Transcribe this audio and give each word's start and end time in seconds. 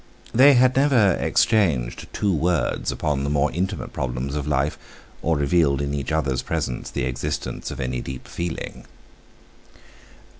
They 0.33 0.55
had 0.55 0.75
never 0.75 1.11
exchanged 1.19 2.11
two 2.11 2.33
words 2.33 2.91
upon 2.91 3.23
the 3.23 3.29
more 3.29 3.51
intimate 3.51 3.93
problems 3.93 4.33
of 4.35 4.47
life, 4.47 4.75
or 5.21 5.37
revealed 5.37 5.79
in 5.79 5.93
each 5.93 6.11
other's 6.11 6.41
presence 6.41 6.89
the 6.89 7.03
existence 7.03 7.69
of 7.69 7.79
any 7.79 8.01
deep 8.01 8.27
feeling. 8.27 8.87